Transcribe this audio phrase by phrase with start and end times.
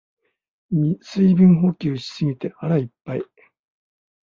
[1.03, 3.23] 水分補給しすぎて腹いっぱい